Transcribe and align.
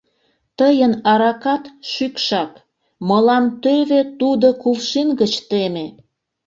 —Тыйын 0.57 0.93
аракат 1.11 1.63
шӱкшак, 1.91 2.51
мылам 3.07 3.45
тӧвӧ 3.63 4.01
тудо 4.19 4.47
кувшин 4.61 5.07
гыч 5.19 5.33
теме! 5.49 5.85